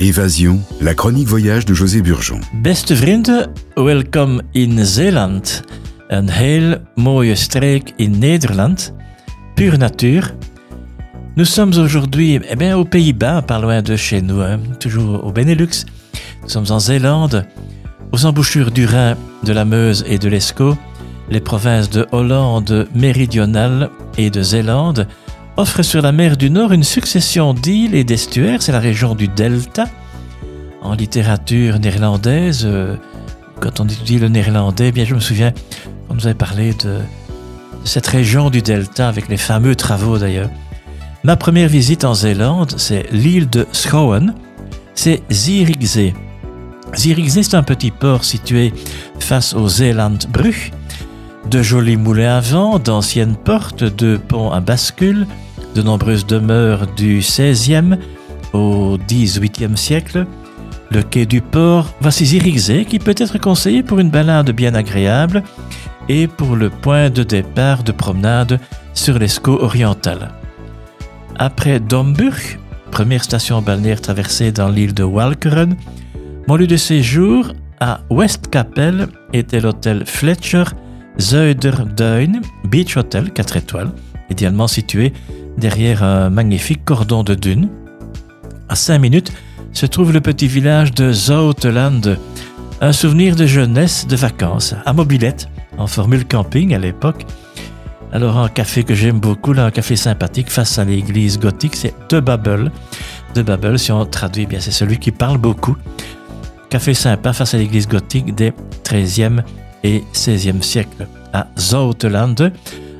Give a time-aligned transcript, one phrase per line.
[0.00, 2.38] Évasion, la chronique voyage de José Burgeon.
[2.62, 5.62] Beste vrienden, welkom in Zeeland.
[6.08, 8.94] Een heel mooie streek in Nederland,
[9.54, 10.30] pure nature.
[11.34, 15.84] Nous sommes aujourd'hui eh aux Pays-Bas, pas loin de chez nous, hein, toujours au Benelux.
[16.42, 17.44] Nous sommes en Zélande,
[18.12, 20.76] aux embouchures du Rhin, de la Meuse et de l'Escaut.
[21.28, 25.08] Les provinces de Hollande méridionale et de Zélande
[25.58, 28.62] offre sur la mer du Nord une succession d'îles et d'estuaires.
[28.62, 29.86] C'est la région du Delta.
[30.82, 32.94] En littérature néerlandaise, euh,
[33.60, 35.52] quand on étudie le néerlandais, eh bien je me souviens
[36.06, 36.98] qu'on nous avait parlé de,
[37.82, 40.48] cette région du Delta avec les fameux travaux d'ailleurs.
[41.24, 44.34] Ma première visite en Zélande, c'est l'île de Schouwen.
[44.94, 46.14] C'est Zierikzee.
[46.94, 48.72] Zierikzee, c'est un petit port situé
[49.18, 50.72] face au Zeelandbrug.
[51.50, 55.26] De jolis moulins à vent, d'anciennes portes, de ponts à bascule,
[55.74, 57.96] de nombreuses demeures du XVIe
[58.52, 60.26] au XVIIIe siècle.
[60.90, 62.38] Le quai du port va s'y
[62.88, 65.42] qui peut être conseillé pour une balade bien agréable
[66.08, 68.58] et pour le point de départ de promenade
[68.94, 70.30] sur l'Escaut oriental.
[71.36, 72.58] Après Domburg,
[72.90, 75.76] première station balnéaire traversée dans l'île de Walcheren,
[76.46, 80.64] mon lieu de séjour à Westkapelle était l'hôtel Fletcher
[81.20, 83.92] Zuiderduin Beach Hotel 4 étoiles,
[84.30, 85.12] idéalement situé
[85.58, 87.68] derrière un magnifique cordon de dunes.
[88.68, 89.32] À 5 minutes
[89.72, 92.16] se trouve le petit village de Zouteland,
[92.80, 97.26] un souvenir de jeunesse, de vacances, à mobilette, en formule camping à l'époque.
[98.12, 102.20] Alors un café que j'aime beaucoup, un café sympathique face à l'église gothique, c'est De
[102.20, 102.70] Babel.
[103.34, 105.76] De Babel, si on traduit bien, c'est celui qui parle beaucoup.
[106.70, 108.52] Café sympa face à l'église gothique des
[108.84, 109.42] 13e
[109.84, 112.34] et 16e siècles à Zouteland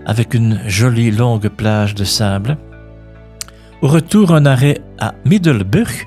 [0.08, 2.56] avec une jolie longue plage de sable.
[3.82, 6.06] Au retour, un arrêt à Middelburg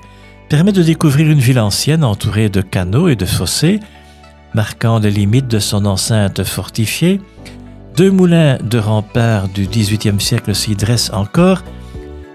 [0.50, 3.80] permet de découvrir une ville ancienne entourée de canaux et de fossés,
[4.54, 7.20] marquant les limites de son enceinte fortifiée.
[7.96, 11.62] Deux moulins de rempart du XVIIIe siècle s'y dressent encore.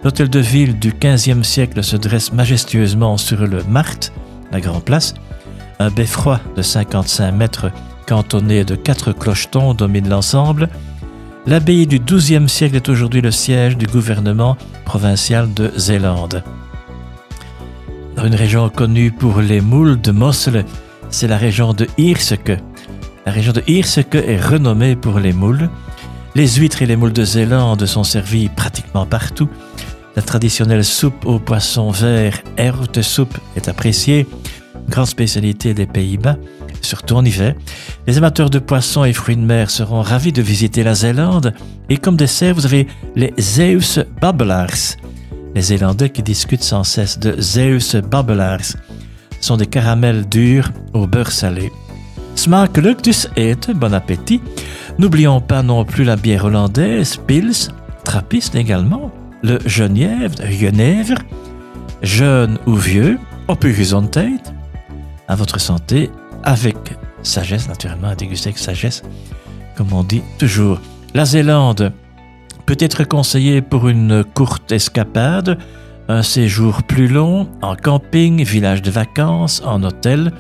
[0.04, 4.14] L'hôtel de ville du XVe siècle se dresse majestueusement sur le Marthe,
[4.52, 5.14] la grande place.
[5.80, 7.72] Un beffroi de 55 mètres
[8.08, 10.70] cantonné de quatre clochetons domine l'ensemble.
[11.48, 16.44] L'abbaye du XIIe siècle est aujourd'hui le siège du gouvernement provincial de Zélande.
[18.18, 20.66] Dans une région connue pour les moules de Mossel,
[21.10, 22.60] c'est la région de Ierseke.
[23.26, 25.70] La région de Ierseke est renommée pour les moules.
[26.36, 29.48] Les huîtres et les moules de Zélande sont servies pratiquement partout.
[30.18, 32.42] La traditionnelle soupe aux poissons verts,
[33.02, 34.28] soupe, est appréciée,
[34.90, 36.36] grande spécialité des Pays-Bas
[36.88, 37.54] surtout en hiver.
[38.08, 41.54] Les amateurs de poissons et fruits de mer seront ravis de visiter la Zélande.
[41.90, 44.98] Et comme dessert, vous avez les Zeus Babbelaars.
[45.54, 48.76] Les Zélandais qui discutent sans cesse de Zeus Babbelaars
[49.42, 51.72] sont des caramels durs au beurre salé.
[52.38, 54.42] Smakelijk dus eten, bon appétit.
[55.00, 57.70] N'oublions pas non plus la bière hollandaise, Pils,
[58.04, 59.12] Trappiste également,
[59.42, 61.18] le Genièvre, Genèvre,
[62.04, 64.42] jeune ou vieux, op uw gezondheid,
[65.28, 66.10] à votre santé
[66.48, 66.78] avec
[67.24, 69.04] sagesse, naturellement, à déguster avec sagesse,
[69.76, 70.80] comme on dit toujours.
[71.14, 71.92] La Zélande
[72.66, 75.58] peut être conseillée pour une courte escapade,
[76.08, 80.32] un séjour plus long, en camping, village de vacances, en hôtel.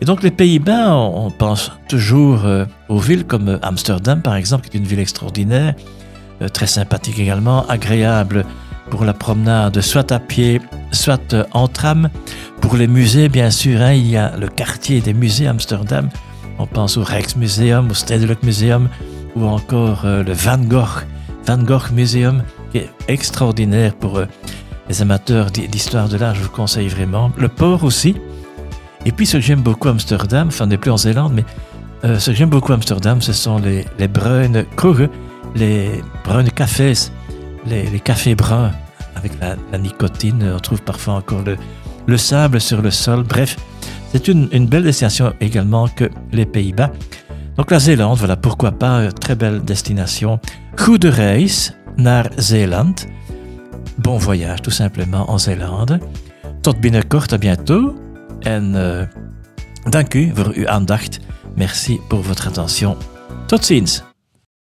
[0.00, 4.78] Et donc les Pays-Bas, on pense toujours euh, aux villes comme Amsterdam, par exemple, qui
[4.78, 5.74] est une ville extraordinaire,
[6.42, 8.44] euh, très sympathique également, agréable
[8.90, 10.60] pour la promenade, soit à pied,
[10.90, 12.10] soit euh, en tram.
[12.70, 16.08] Pour les musées, bien sûr, hein, il y a le quartier des musées Amsterdam.
[16.56, 18.88] On pense au Rijksmuseum, au Stedelijk Museum,
[19.34, 21.04] ou encore euh, le Van Gogh,
[21.48, 24.26] Van Gogh Museum, qui est extraordinaire pour euh,
[24.88, 26.36] les amateurs d'histoire de l'art.
[26.36, 27.32] Je vous conseille vraiment.
[27.36, 28.14] Le port aussi.
[29.04, 31.44] Et puis, ce que j'aime beaucoup Amsterdam, enfin, on n'est plus en Zélande, mais
[32.04, 34.64] euh, ce que j'aime beaucoup Amsterdam, ce sont les, les brunes
[35.56, 35.90] les
[36.22, 36.92] brunes cafés,
[37.66, 38.70] les, cafés bruns
[39.16, 40.52] avec la nicotine.
[40.54, 41.56] On trouve parfois encore le,
[42.10, 43.22] le sable sur le sol.
[43.22, 43.56] Bref,
[44.12, 46.90] c'est une, belle destination également que les Pays-Bas.
[47.56, 50.40] Donc la Zélande, voilà, pourquoi pas, euh, très belle destination.
[50.76, 52.94] Goede reis naar Zeeland.
[53.98, 56.00] Bon voyage tout simplement en Zélande.
[56.62, 57.94] Tot binnenkort, à bientôt.
[58.46, 59.06] En uh,
[59.90, 61.20] dank u voor uw aandacht.
[61.56, 62.96] Merci pour votre attention.
[63.46, 64.09] Tot ziens.